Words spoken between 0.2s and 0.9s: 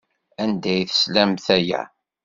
Anda ay